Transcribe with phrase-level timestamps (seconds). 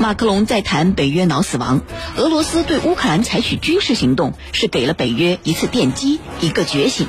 [0.00, 1.82] 马克龙在谈北约脑死亡，
[2.16, 7.08] 俄罗斯对乌克兰采取军事行动是给了北约一次电击，一个觉醒。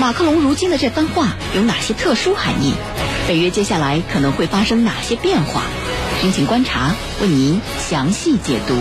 [0.00, 2.74] 马克龙如今的这番话有哪些特殊含义？
[3.28, 5.62] 北约接下来可能会发生哪些变化？
[6.20, 8.74] 军情观察为您详细解读。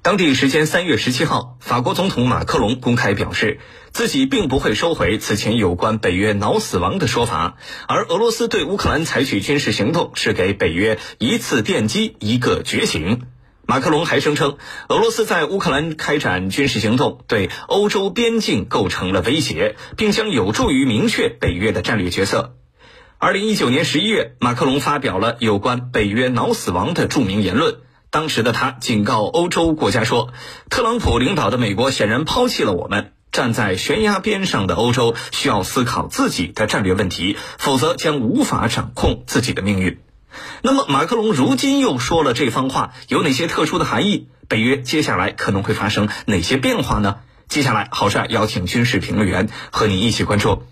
[0.00, 3.58] 当地时间三月十七号，法国总统马克龙公开表示，
[3.96, 7.56] 自己并不会收回此前有关北约脑死亡的说法，
[7.88, 13.22] 而俄罗斯对乌克兰采取军事行动是给北约一次电击，一个觉醒。
[13.64, 14.58] 马克龙还声称，
[14.90, 22.54] 俄罗斯在乌克兰开展军事行动对欧洲边境构成了威胁，并将有助于明确北约的战略角色。
[23.16, 27.76] 二零一九年十一月，马克龙发表了有关北约脑死亡的著名言论。
[28.10, 30.34] 当时的他警告欧洲国家说
[30.68, 39.98] ：“特朗普领导的美国显然抛弃了我们，站在悬崖边上的欧洲需要思考自己的战略问题，否则将无法掌控自己的命运。”
[40.64, 44.28] 那么，马克龙如今又说了这番话，有哪些特殊的含义？
[44.48, 47.16] 北约接下来可能会发生哪些变化呢？
[47.46, 50.62] 接下来，郝帅邀请军事评论员和你一起关注。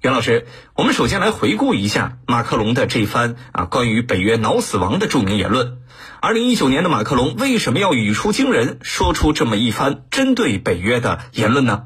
[0.00, 5.78] 袁老师，我们首先来回顾一下马克龙的这番啊关于北约脑死亡的著名言论。
[6.20, 11.84] 二零一九年的马克龙为什么要语出惊人，说出这么一番针对北约的言论呢？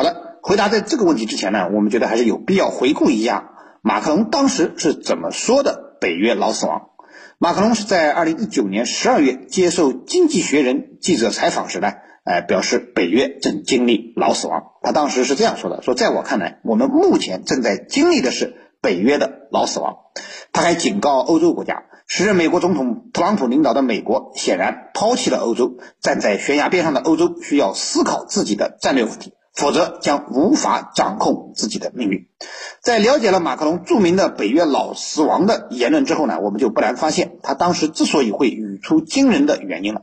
[0.00, 3.50] 好的，回答在这个问题之前呢，我们觉得还是有必要回顾一下
[3.82, 6.88] 马克龙当时是怎么说的北约老死亡。
[7.36, 11.92] 马克龙是在二零一九年十二月接受《经济学人》记者采访时呢，
[12.24, 14.62] 呃，表示北约正经历老死亡。
[14.80, 19.96] 他当时是这样说的：说在我看来，我们目前正在经历的是北约的老死亡。
[20.50, 21.82] 他还警告欧洲国家。
[22.06, 32.26] 时任美国总统特朗普领导的美国显然抛弃了欧洲，站在悬崖边上的欧洲需要思考自己的战略问题，否则将无法掌控自己的命运。
[32.80, 40.02] 在了解了马克龙著名的北约老死亡的言论之后呢，我们就不难发现他当时之所以会语出惊人的原因了。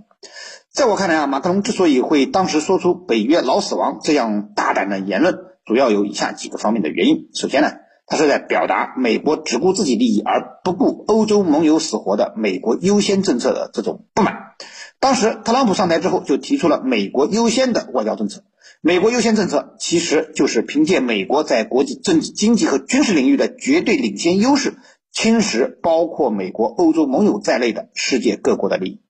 [0.72, 7.30] 在我看来啊，马克龙之所以会当时说出北约老死亡这样大胆的言论，主要有以下几个方面的原因。
[7.33, 7.71] 首先呢。
[8.09, 14.53] 他是在表达美国只顾自己利益而不顾欧洲盟友死活的“美国优先”政策的这种不满。
[15.02, 18.45] 当时特朗普上台之后就提出了“美国优先”的外交政策
[18.82, 24.76] ，“美国优先”政策其实就是凭借美国在国际政治、经济和军事领域的绝对领先优势，
[25.11, 29.02] 侵蚀包括美国、欧洲盟友在内的世界各国的利益。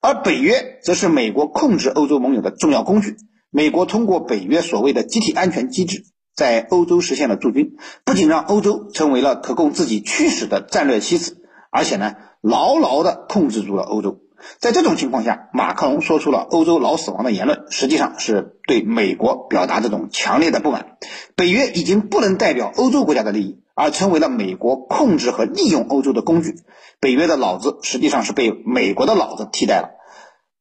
[0.00, 3.16] 而北约则是美国控制欧洲盟友的重要工具。
[3.50, 6.04] 美国通过北约所谓的集体安全机制。
[6.34, 11.38] 在欧洲实现了驻军，不仅让欧洲成为了可供自己驱使的战略棋子，
[11.70, 14.20] 而且呢，牢牢地控制住了欧洲。
[14.58, 20.96] 在这种情况下，马克龙说出了欧洲脑死亡的言论，实际上是对美国表达这种强烈的不满。
[21.34, 26.56] 北约已经不能代表欧洲国家的利益，而成为了美国控制和利用欧洲的工具。
[27.00, 29.90] 北约的脑子实际上是被美国的脑子替代了，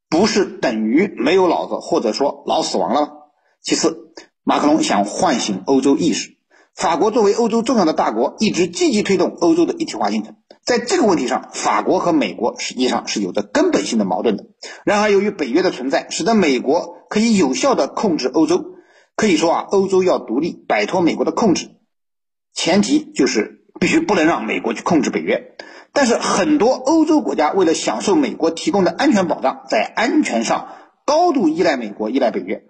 [0.09, 3.07] 不是等于没有脑子，或者说脑死亡了吗？
[3.61, 4.13] 其次。
[4.47, 6.34] 马克龙想唤醒欧洲意识。
[6.75, 10.35] 法国作为欧洲重要的大国，一直积极推动欧洲的一体化进程。
[10.65, 14.45] 在这个问题上，法国和美国实际上是有着根本性的矛盾的。
[14.83, 18.73] 然而，由于北约的存在，使得美国可以有效地控制欧洲。
[19.15, 21.69] 可以说啊，欧洲要独立，摆脱美国的控制，
[22.53, 25.55] 前提就是必须不能让美国去控制北约。
[25.93, 30.67] 但是，很多欧洲国家为了享受美国提供的安全保障，在安全上
[31.05, 32.63] 高度依赖美国、依赖北约。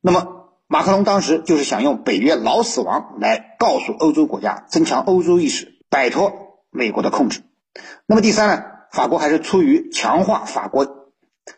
[0.00, 0.39] 那么，
[0.72, 7.40] 马克龙当时就是想用北约老死亡来告诉欧洲国家，增强欧洲意识，摆脱美国的控制。
[8.06, 10.86] 那么第三呢，法国还是出于强化法国。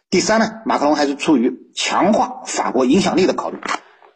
[0.09, 3.59] 第三呢，马克龙还是出于强化法国影响力的考虑。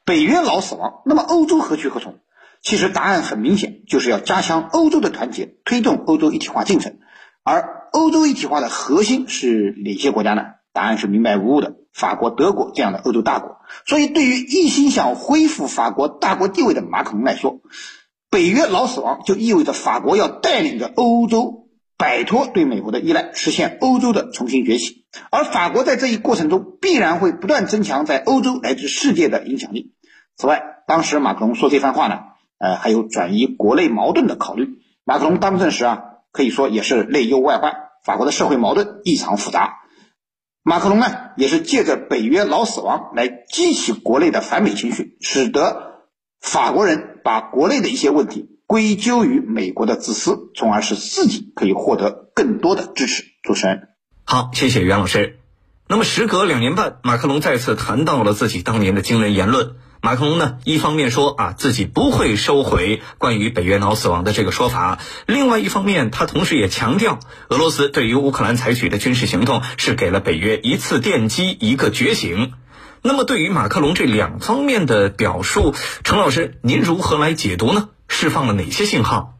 [0.06, 2.14] 北约老死亡，那么欧洲何去何从？
[2.62, 6.96] 其实答案很明显，就是要加强欧洲的团结，推动欧洲一体化进程。
[7.44, 10.42] 而欧洲一体化的核心是哪些国家呢？
[10.72, 13.56] 答案是明白无误的，法国、德国这样的欧洲大国。
[13.86, 17.60] 所以，对于一心想恢复法国大国地位的马克龙来说，
[18.30, 25.06] 北约老死亡就意味着法国要带领着欧洲摆脱对美国的依赖，实现欧洲的重新崛起。
[25.30, 29.94] 而法国在这一过程中必然会不断增强在欧洲乃至世界的影响力。
[30.36, 32.18] 此外，当时马克龙说这番话呢，
[32.58, 34.68] 呃，还有转移国内矛盾的考虑。
[35.04, 37.72] 马克龙当政时啊，可以说也是内忧外患，
[38.04, 39.78] 法国的社会矛盾异常复杂。
[40.68, 46.00] 马克龙呢，也是借着北约老死亡来激起国内的反美情绪，使得
[46.40, 53.22] 法国人把国内的一些问题归咎于美国的自私，从而使自己可以获得更多的支持。
[53.44, 53.90] 主持人，
[54.24, 55.38] 好，谢谢袁老师。
[55.86, 59.76] 那么，时隔两年半，马克龙再次谈到了自己当年的惊人言论。
[60.02, 72.52] 马克龙呢，一方面说啊自己不会收回关于北约脑死亡的这个说法，另外一方面，他同时也强调，俄罗斯对于乌克兰采取的军事行动是给了北约一次电击，一个觉醒。
[73.02, 77.88] 那么，对于马克龙这两方面的表述，程老师，您如何来解读呢？
[78.08, 79.38] 释放了哪些信号？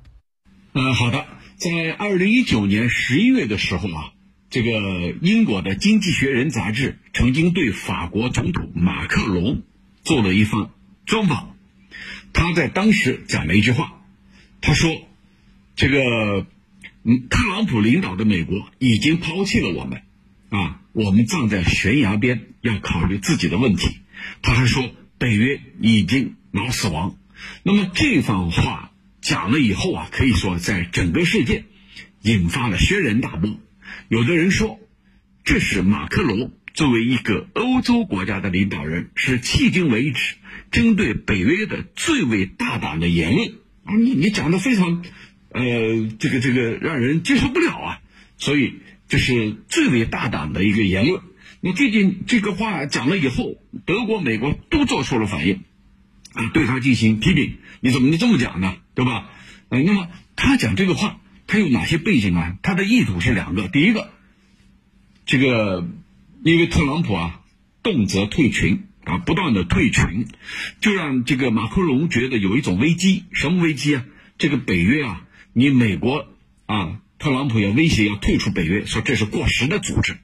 [0.73, 1.25] 嗯，好的，
[1.57, 4.13] 在二零一九年十一月的时候啊，
[4.51, 4.71] 这个
[5.21, 9.63] 英国的《经济学人》杂志曾经对法国总统马克龙。
[10.07, 10.71] 做了一番
[11.05, 11.57] 专访，
[12.33, 14.05] 他在当时讲了一句话，
[14.61, 14.89] 他说
[15.75, 16.47] ：“这个，
[17.03, 20.03] 嗯，特朗普领导的美国已经抛弃了我们，
[20.51, 23.99] 啊，我们站在悬崖边，要考虑自己的问题。”
[24.43, 24.89] 他还说
[25.19, 27.19] ：“北约已经脑死亡。”
[27.65, 31.65] 那么这番话讲了以后啊，可以说在整个世界
[32.23, 33.59] 引发了轩然大波。
[34.09, 34.79] 有的人说，
[35.43, 36.53] 这是马克龙。
[36.77, 40.35] 作为一个欧洲国家的领导人，是迄今为止
[40.71, 43.49] 针对北约的最为大胆的言论
[43.85, 43.97] 啊！
[43.97, 45.03] 你你讲的非常，
[45.49, 45.63] 呃，
[46.19, 48.01] 这个这个让人接受不了啊！
[48.37, 48.75] 所以
[49.09, 51.23] 这是最为大胆的一个言论。
[51.63, 53.57] 你最近这个话讲了以后，
[53.87, 55.63] 德国、美国都做出了反应，
[56.35, 57.57] 啊，对他进行批评。
[57.81, 58.77] 你怎么能这么讲呢？
[58.95, 59.31] 对吧？
[59.71, 62.59] 呃，那么他讲这个话，他有哪些背景啊？
[62.63, 64.11] 他的意图是两个，第一个，
[65.25, 65.89] 这个。
[66.47, 67.41] 因为特朗普啊，
[67.83, 70.29] 动辄退群啊，不断的退群，
[70.81, 73.25] 就让这个马克龙觉得有一种危机。
[73.33, 74.05] 什么危机啊？
[74.39, 76.29] 这个北约啊，你美国
[76.67, 80.19] 啊，特朗普要威胁要退出北约，说这是过时的组织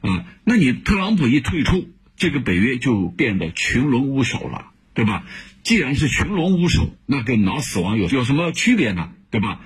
[0.00, 0.26] 啊。
[0.42, 5.24] 那你特朗普一退出，这个北约就变得群龙无首了，对吧？
[5.62, 9.12] 既然是群龙无首，那跟脑死亡有有什么区别呢？
[9.30, 9.60] 对吧？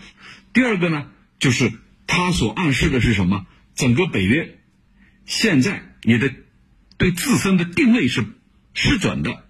[0.52, 1.06] 第二个呢，
[1.38, 1.72] 就是
[2.06, 3.46] 他所暗示的是什么？
[3.74, 4.58] 整个北约
[5.24, 5.92] 现在。
[6.04, 6.32] 你的
[6.98, 8.24] 对自身的定位是
[8.74, 9.44] 失准的，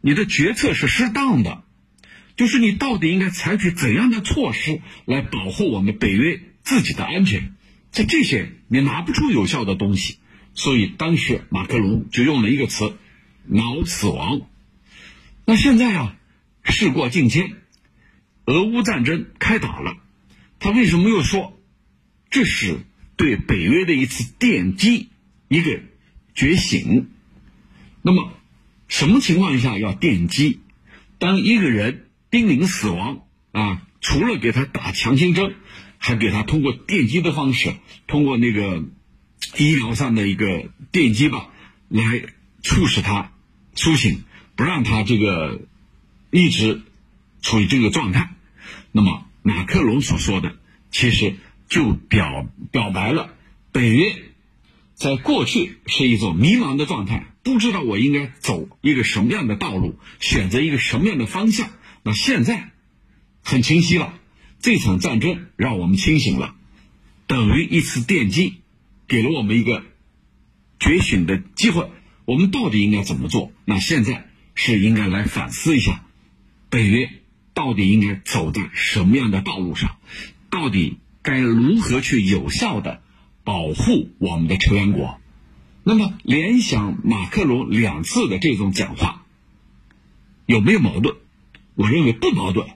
[0.00, 1.64] 你的决策是失当的，
[2.36, 7.54] 就是你到底应该采取怎样的措施来保护我们北约自己的安全？
[7.90, 10.18] 在这些你拿不出有效的东西，
[10.54, 12.96] 所以当时马克龙就用了一个词
[13.44, 14.42] “脑死亡”。
[15.44, 16.16] 那现在啊，
[16.64, 17.52] 事过境迁，
[18.44, 19.96] 俄乌战争开打了，
[20.58, 21.60] 他为什么又说
[22.30, 22.80] 这是
[23.16, 25.08] 对北约的一次电击？
[25.52, 25.80] 一个
[26.34, 27.10] 觉醒，
[28.00, 28.32] 那么
[28.88, 30.60] 什么情况下要电击？
[31.18, 35.54] 当一个人濒临死亡啊，除了给他打强心针，
[35.98, 37.74] 还给他通过电击的方式，
[38.06, 38.82] 通过那个
[39.58, 41.50] 医疗上的一个电击吧，
[41.90, 42.02] 来
[42.62, 43.32] 促使他
[43.74, 44.24] 苏醒，
[44.56, 45.60] 不让他这个
[46.30, 46.80] 一直
[47.42, 48.34] 处于这个状态。
[48.90, 50.56] 那么马克龙所说的，
[50.90, 51.34] 其实
[51.68, 53.34] 就表表白了
[53.70, 54.31] 北约。
[55.02, 61.70] 在过去是一种迷茫的状态，不知道我应该走一个什么样的道路，选择一个什么样的方向。
[62.04, 62.70] 那现在
[63.42, 64.14] 很清晰了，
[64.60, 66.54] 这场战争让我们清醒了，
[67.26, 68.60] 等于一次电击，
[69.08, 69.82] 给了我们一个
[70.78, 71.90] 觉醒的机会。
[72.24, 73.50] 我们到底应该怎么做？
[73.64, 76.04] 那现在是应该来反思一下，
[76.70, 77.10] 北约
[77.54, 79.96] 到底应该走在什么样的道路上，
[80.48, 83.02] 到底该如何去有效的。
[83.44, 85.18] 保护我们的成员国，
[85.82, 89.24] 那么联想马克龙两次的这种讲话
[90.46, 91.16] 有没有矛盾？
[91.74, 92.68] 我认为不矛盾。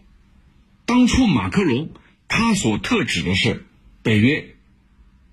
[0.87, 1.91] 当初马克龙
[2.29, 3.67] 他所特指的是
[4.03, 4.57] 北约，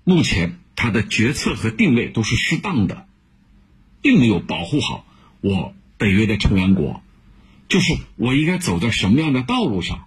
[0.04, 3.06] 目前他的决策和定位都是适当的，
[4.02, 5.04] 并没有保护好
[5.40, 7.02] 我北约的成员国，
[7.68, 10.06] 就是我应该走在什么样的道路上？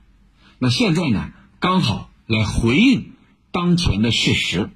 [0.60, 3.12] 那现在呢，刚好来回应
[3.52, 4.70] 当前的事实。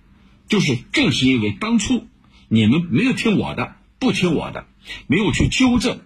[0.52, 2.06] 就是正是因为当初
[2.50, 4.68] 你们没有听我的，不听我的，
[5.08, 6.02] 没有去纠正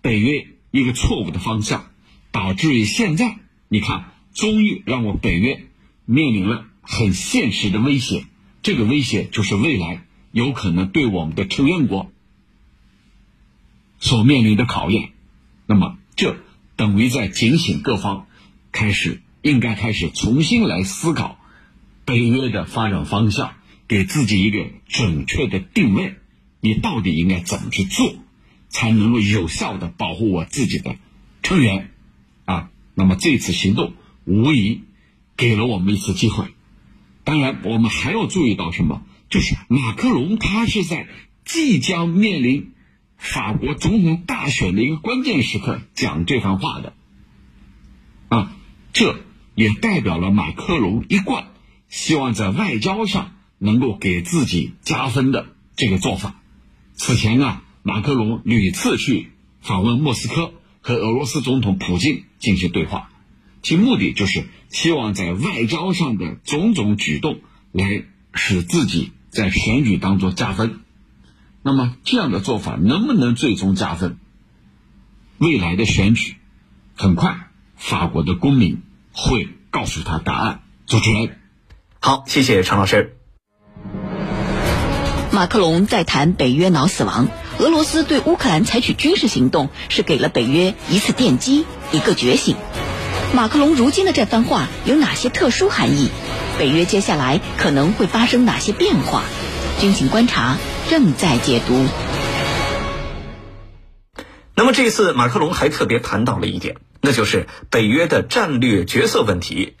[0.00, 1.90] 北约一个错误的方向，
[2.32, 5.66] 导致于现在，你看，终于让我北约
[6.06, 8.24] 面临了很现实的威胁。
[8.62, 12.10] 这个威胁就是未来有可能对我们的成员国
[13.98, 15.10] 所面临的考验。
[15.66, 16.38] 那么，这
[16.74, 18.28] 等于在警醒各方，
[18.72, 21.38] 开始应该开始重新来思考
[22.06, 23.59] 北约的发展方向。
[23.90, 26.14] 给自己一个准确的定位，
[26.60, 28.14] 你到底应该怎么去做，
[28.68, 30.94] 才能够有效的保护我自己的
[31.42, 31.90] 成员
[32.44, 32.70] 啊？
[32.94, 33.94] 那么这次行动
[34.24, 34.82] 无疑
[35.36, 36.44] 给了我们一次机会。
[37.24, 39.02] 当然，我们还要注意到什么？
[39.28, 41.08] 就是马克龙他是在
[41.44, 42.70] 即将面临
[43.16, 46.92] 法国总统大选的一个关键时刻讲这番话的
[48.28, 48.56] 啊，
[48.92, 49.18] 这
[49.56, 51.48] 也代表了马克龙一贯
[51.88, 53.32] 希望在外交上。
[53.62, 56.40] 能够给自己加分的这个做法，
[56.94, 63.10] 此前啊，马克龙屡次去访问莫斯科，和俄罗斯总统普京进行对话，
[63.62, 67.40] 其目的就是希望在外交上的种种举动
[67.70, 70.80] 来使自己在选举当中加分。
[71.62, 74.16] 那么这样的做法能不能最终加分？
[75.36, 76.36] 未来的选举，
[76.94, 78.80] 很快法国的公民
[79.12, 80.62] 会告诉他答案。
[80.86, 81.38] 主持人，
[82.00, 83.19] 好，谢谢常老师。
[85.40, 87.28] 马克龙在谈北约脑死亡，
[87.58, 92.56] 俄罗斯对乌克兰采取军事行动是给了北约一次电击，一个觉醒。
[93.32, 96.10] 马克龙如今的这番话有哪些特殊含义？
[96.58, 99.22] 北约接下来可能会发生哪些变化？
[99.80, 100.58] 军情观察
[100.90, 101.86] 正在解读。
[104.54, 109.78] 那么这次马克龙还特别谈到了一点，那就是北约的战略角色问题。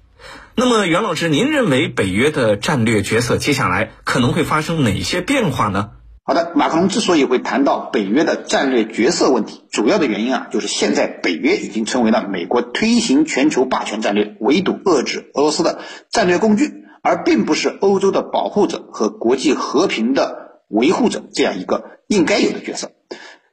[0.60, 5.92] 那么，袁老师，您认为北约的战略角色接下来可能会发生哪些变化呢？
[6.22, 22.90] 好的，马克龙之所以会谈到北约的战略角色问题，主要的原因啊，就是现在北约已经成为了美国推行全球霸权战略、围堵遏制俄罗斯的战略工具，而并不是欧洲的保护者和国际和平的维护者这样一个应该有的角色。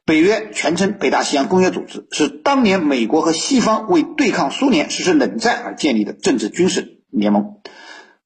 [0.04, 7.56] 北约全称北大西洋公约组织，是当年美国和西方为对抗苏联实施冷战而建立的政治军事联盟。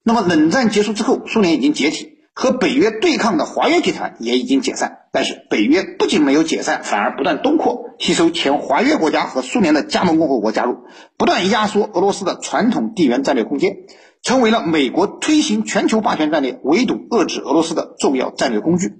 [0.02, 4.98] 那么，冷战结束之后，苏联已经解体，和北约对抗的华约集团也已经解散。
[5.12, 10.78] 但是，北约不仅没有解散，反而不断东扩，吸收前华约国家和苏联的加盟共和国加入，
[11.16, 13.76] 不断压缩俄罗斯的传统地缘战略空间，
[14.22, 18.94] 成为了美国推行全球霸权战略、围堵遏制俄罗斯的重要战略工具。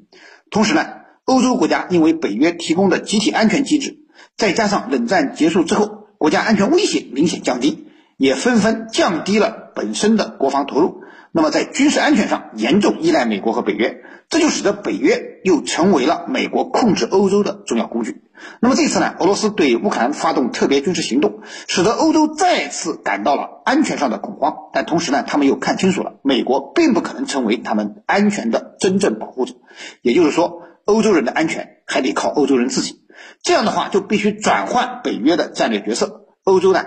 [0.51, 0.87] 同时呢？
[1.25, 3.99] 欧洲国家因为北约提供的集体安全机制，
[4.37, 7.87] 再加上冷战结束之后国家安全威胁明显降低，
[8.23, 11.03] 也纷纷降低了本身的国防投入。
[11.33, 18.23] 那么在军事安全上严重依赖美国和北约，这就使得北约又成为了美国控制欧洲的重要工具。
[18.61, 24.55] 那么这次呢，俄罗斯对乌克兰发动特别军事行动，使得欧洲再次感到了安全上的恐慌。
[24.73, 29.55] 但同时呢，他们又看清楚了，美国并不可能成为他们安全的真正保护者。
[30.01, 30.63] 也就是说。
[30.85, 33.03] 欧洲人的安全还得靠欧洲人自己，
[33.45, 36.27] 这样的话就必须转换北约的战略角色。
[36.43, 36.85] 欧洲呢，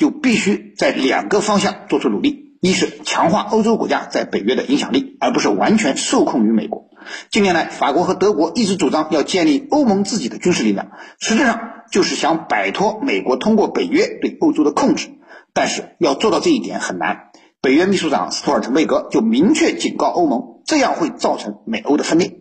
[0.00, 6.88] 就必须在两个方向做出努力：一是强化欧洲国家在北约的影响力，而不是完全受控于美国。
[7.30, 11.60] 近年来，法国和德国一直主张要建立欧盟自己的军事力量，实质上
[11.92, 15.10] 就是想摆脱美国通过北约对欧洲的控制。
[15.52, 17.30] 但是要做到这一点很难。
[17.60, 22.38] 北约秘书长斯托尔滕贝格就明确警告欧盟，这样会造成美欧的分裂。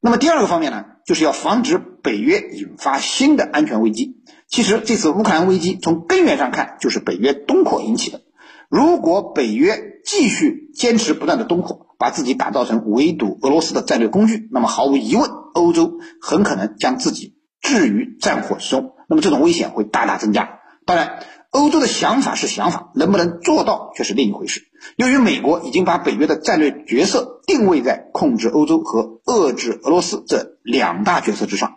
[0.00, 4.22] 那么第二个方面呢，就是要防止北约引发新的安全危机。
[4.48, 8.22] 其实这次乌克兰危机从根源上看，就是北约东扩引起的。
[8.68, 18.92] 如果北约继续坚持不断的东扩，把自己打造成围堵俄罗斯的战略工具，那么毫无疑问，欧洲很可能将自己置于战火之中。
[19.08, 20.60] 那么这种危险会大大增加。
[20.84, 21.20] 当然。
[21.50, 24.64] 欧洲的想法是想法，能不能做到却是另一回事。
[24.96, 31.76] 由于美国已经把北约的战略角色定位在控制欧洲和遏制俄罗斯这两大角色之上，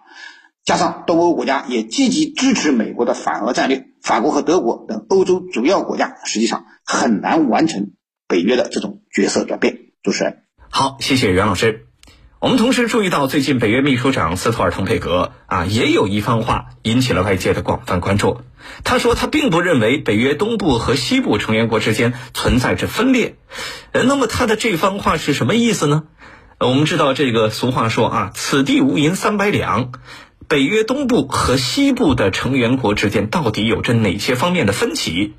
[0.70, 7.94] 加上东欧国家也积极支持美国的反俄战略，法国和德国等欧洲主要国家实际上很难完成
[8.28, 9.80] 北约的这种角色转变。
[10.04, 11.88] 主持人，好，谢谢袁老师。
[12.40, 18.42] 我们同时注意到，最近北约秘书长斯托尔滕贝格啊，也有一番话引起了外界的广泛关注。
[18.84, 23.38] 他说，他并不认为北约东部和西部成员国之间存在着分裂。
[23.92, 26.04] 呃，那么他的这番话是什么意思呢？
[26.60, 29.94] 我们知道这个俗话说啊，“此地无银三百两”。
[30.50, 35.34] 北约东部和西部的成员国之间到底有着哪些方面的分歧？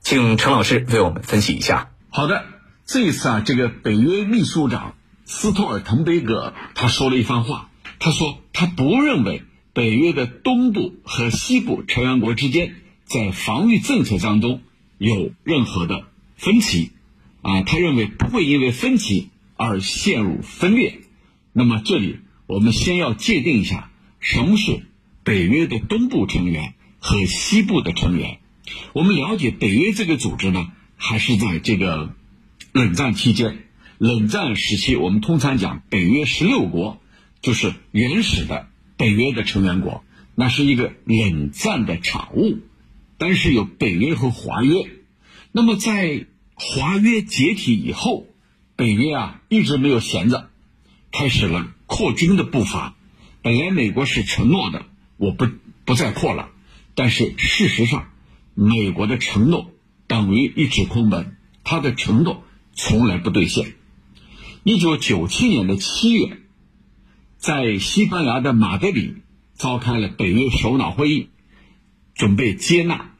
[0.00, 1.92] 请陈老师为我们分析一下。
[2.08, 2.44] 好的，
[2.84, 4.96] 这一次啊，这个北约秘书长。
[5.26, 12.74] 斯托尔滕贝格他说了一番话，他说他不认为北约的东部和西部成员国之间
[13.04, 14.62] 在防御政策当中
[14.96, 16.02] 有任何的
[16.34, 16.90] 分歧，
[17.42, 20.98] 啊，他认为不会因为分歧而陷入分裂。
[21.52, 24.82] 那么这里我们先要界定一下什么是
[25.24, 28.38] 北约的东部成员和西部的成员。
[28.92, 32.14] 我们了解北约这个组织呢，还是在这个
[32.72, 33.64] 冷战期间。
[33.98, 37.00] 冷战时期，我们通常讲北约十六国
[37.42, 42.58] 就是原始的北约的成员国，那是一个冷战的产物。
[43.16, 44.88] 但是有北约和华约。
[45.50, 48.26] 那么在华约解体以后，
[48.76, 50.50] 北约啊一直没有闲着，
[51.10, 52.94] 开始了扩军的步伐。
[53.42, 55.48] 本来美国是承诺的，我不
[55.84, 56.50] 不再扩了，
[56.94, 58.10] 但是事实上，
[58.54, 59.70] 美国的承诺
[60.06, 63.74] 等于一纸空文，他的承诺从来不兑现。
[64.64, 66.38] 一九九七年的七月，
[67.36, 69.14] 在西班牙的马德里
[69.54, 71.28] 召开了北约首脑会议，
[72.14, 73.14] 准备接纳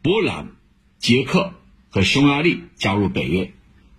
[0.00, 0.52] 波兰、
[0.98, 1.52] 捷克
[1.90, 3.52] 和匈牙利加入北约。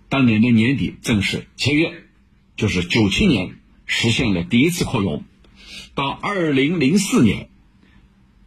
[0.08, 2.04] 当年的年底正式签约，
[2.56, 5.24] 就是九七年实现了第一次扩容。
[5.94, 7.48] 到二零零四年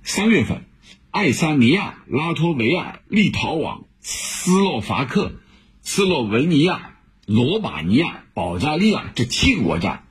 [0.04, 0.66] 三月份，
[1.12, 5.34] 爱沙尼亚、拉脱维亚、立陶宛、斯洛伐克、
[5.82, 10.04] 斯洛文尼亚、罗马尼亚、保加利亚这七个国家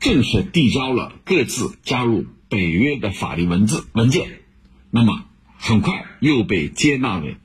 [0.00, 4.40] 正式递交了各自加入北约的法律文字文件。
[4.90, 5.24] 那么，
[5.58, 7.36] 很快又被接纳为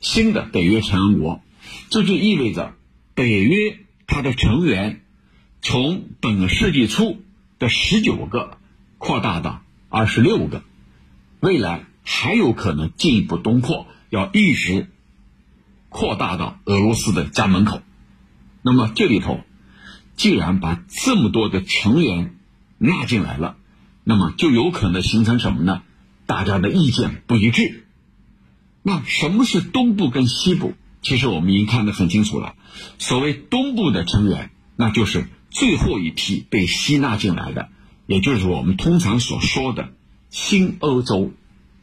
[0.00, 1.40] 新的北约成员国。
[1.88, 2.74] 这就意味着，
[3.14, 5.02] 北约它的成员
[5.62, 7.23] 从本世纪初。
[7.64, 8.58] 的十九个
[8.98, 10.62] 扩大到二十六个，
[11.40, 14.90] 未来还有可能进一步东扩，要一直
[15.88, 17.80] 扩大到俄罗斯的家门口。
[18.60, 19.40] 那么这里头，
[20.14, 22.36] 既然把这么多的成员
[22.76, 23.56] 纳进来了，
[24.04, 25.80] 那么就有可能形成什么呢？
[26.26, 27.86] 大家的意见不一致。
[28.82, 30.74] 那什么是东部跟西部？
[31.00, 32.56] 其实我们已经看得很清楚了。
[32.98, 35.28] 所谓东部的成员，那就是。
[35.54, 37.68] 最后一批被吸纳进来的，
[38.06, 39.92] 也就是我们通常所说的
[40.28, 41.30] 新欧洲，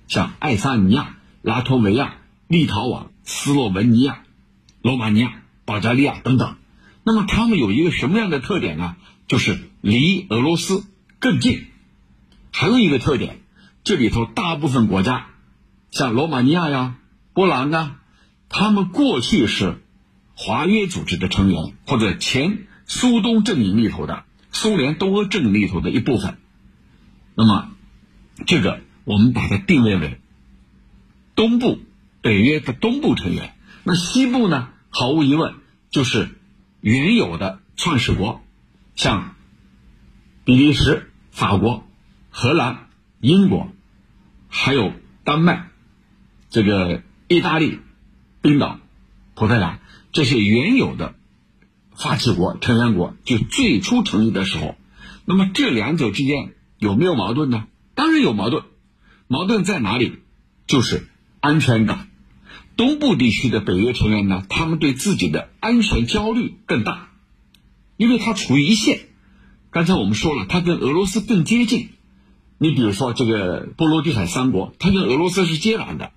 [0.10, 2.18] 像爱沙尼亚、拉脱维亚、
[2.50, 4.24] 立陶宛、斯洛文尼亚、
[4.82, 6.58] 罗马尼亚、保加利亚等等。
[7.06, 8.98] 那么他们有一个什么样的特点呢？
[9.30, 10.84] 就是离俄罗斯
[11.20, 11.68] 更近。
[12.52, 13.40] 还有一个特点，
[13.86, 15.28] 这里头大部分国家，
[15.92, 16.98] 像罗马尼亚呀、
[17.34, 18.02] 波兰啊，
[18.50, 19.82] 他们过去是
[20.36, 22.68] 华约组织的成员或者前。
[22.86, 26.38] 苏东阵营里头的苏联东欧阵营里头的一部分，
[27.36, 27.72] 那么
[28.46, 30.20] 这个我们把它定位为
[31.36, 31.80] 东部
[32.22, 33.56] 北约的东部成员。
[33.84, 34.70] 那西部呢？
[34.90, 35.56] 毫无疑问
[35.90, 36.30] 就是
[36.82, 38.44] 原有的创始国，
[38.96, 39.36] 像
[40.44, 41.88] 比利时、法国、
[42.30, 42.90] 荷兰、
[43.22, 43.72] 英国，
[44.50, 44.92] 还有
[45.24, 45.70] 丹麦、
[46.50, 47.80] 这个意大利、
[48.42, 48.80] 冰岛、
[49.34, 49.80] 葡萄牙
[50.12, 51.16] 这些原有的。
[52.02, 54.76] 发起国成员国就最初成立的时候，
[55.26, 57.68] 那么这两者之间有没有矛盾呢？
[57.94, 58.64] 当然有矛盾，
[59.28, 60.20] 矛盾在哪里？
[60.66, 61.08] 就是
[61.40, 62.08] 安全感。
[62.78, 67.10] 东部地区的北约成员呢，他们对自己的安全焦虑更大，
[67.98, 69.02] 因为他处于一线。
[69.70, 71.90] 刚才我们说了，他跟俄罗斯更接近。
[72.58, 76.12] 你比如说这个波罗的海三国，它跟俄罗斯是接壤的。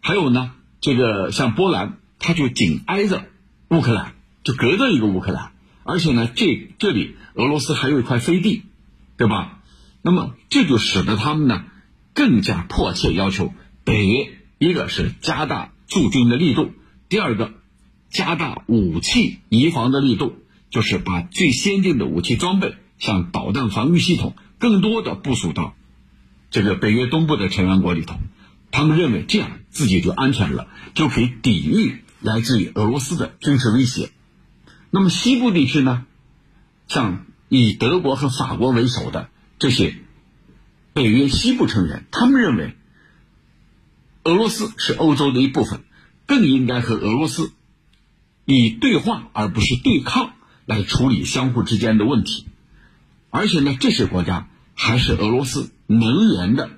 [0.00, 3.26] 还有呢，这个像波兰，它就紧挨着
[3.70, 4.14] 乌克兰。
[4.48, 5.52] 就隔着一个乌克兰，
[5.84, 8.62] 而且呢，这这里俄罗斯还有一块飞地，
[9.18, 9.60] 对吧？
[10.00, 11.66] 那么这就使得他们呢
[12.14, 13.52] 更加迫切要求
[13.84, 16.72] 北约，一个是加大驻军的力度，
[17.10, 17.52] 第二个
[18.08, 20.38] 加大武器移防的力度，
[20.70, 25.74] 就是把最先进的武器装备，像导弹防御系统，更多的部署到
[26.50, 28.14] 这个北约东部的成员国里头。
[28.70, 34.08] 他们认为这样自己就安全了，就可以抵御来自于俄罗斯的军事威胁。
[34.90, 36.06] 那么西部地区呢，
[36.88, 39.96] 像以德国和法国为首的这些
[40.94, 42.74] 北约西部成员，他们认为
[44.24, 45.82] 俄罗斯是欧洲的一部分，
[46.26, 47.52] 更应该和俄罗斯
[48.44, 50.32] 以对话而不是对抗
[50.64, 52.46] 来处理相互之间的问题。
[53.30, 56.70] 而且呢，这些国家还是俄罗斯能源的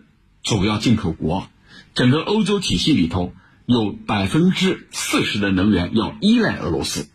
[0.42, 1.48] 主要进口国，
[1.94, 3.32] 整个欧洲体系里头
[3.66, 7.08] 有百分之四十的能源要依赖俄罗斯。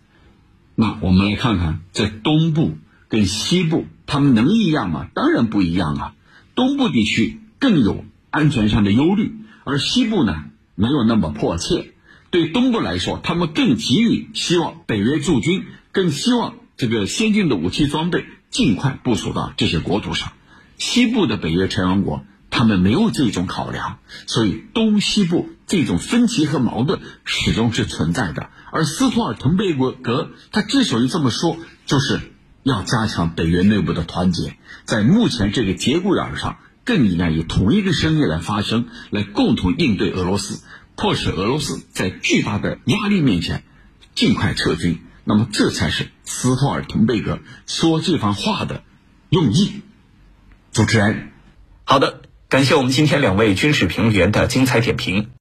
[0.76, 5.08] 那我们来看看，在东部跟西部，他们能一样吗？
[5.14, 6.14] 当然不一样啊！
[6.54, 10.44] 东部地区更有安全上的忧虑，而西部呢，
[10.76, 11.94] 没有那么迫切。
[12.30, 20.34] 对东部来说，他们更急于希望北约驻军，更希望这个先进的武器装备尽快部署到这些国土上。
[20.78, 22.26] 西部的北约成员国，
[22.58, 28.50] 他们没有这种考量，所以东西部这种分歧和矛盾始终是存在的。
[28.72, 32.22] 而斯托尔滕贝格他之所以这么说，就是
[32.64, 40.64] 要加强北约内部的团结，在目前这个节骨眼上，更应该以同一个声音来发声，来共同应对俄罗斯，
[40.96, 43.66] 迫使俄罗斯在巨大的压力面前
[44.14, 45.02] 尽快撤军。
[45.26, 48.82] 那么，这才是斯托尔滕贝格说这番话的
[49.30, 49.82] 用意。
[50.72, 51.32] 主持人，
[51.84, 52.22] 好的，
[52.56, 55.28] 感谢我们今天两位军事评论员的精彩点评。